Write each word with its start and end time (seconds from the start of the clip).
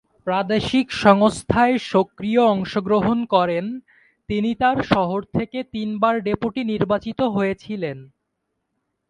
প্রাদেশিক 0.27 0.87
সংস্থায় 1.03 1.75
সক্রিয় 1.91 2.41
অংশ 2.45 2.73
গ্রহণ 2.77 3.17
করেন, 3.25 3.65
তিনি 4.29 4.51
তার 4.55 4.77
শহর 4.83 5.19
থেকে 5.37 5.59
তিনবার 5.73 6.15
ডেপুটি 6.21 6.61
নির্বাচিত 6.63 7.19
হয়েছিলেন। 7.35 7.97